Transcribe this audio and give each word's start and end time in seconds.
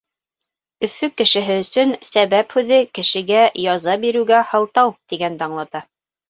Өфө 0.85 1.09
кешеһе 1.21 1.57
өсөн 1.63 1.93
«сәбәп» 2.07 2.55
һүҙе 2.55 2.79
«кешегә 3.01 3.43
яза 3.67 3.97
биреүгә 4.07 4.41
һылтау» 4.55 4.91
тигәнде 5.13 5.49
аңлата. 5.51 5.85